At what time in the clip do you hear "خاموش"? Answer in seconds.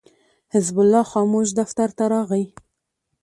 1.11-1.49